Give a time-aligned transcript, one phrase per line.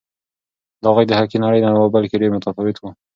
[0.83, 2.83] دا غږ د حقیقي نړۍ نه و بلکې ډېر متفاوت و.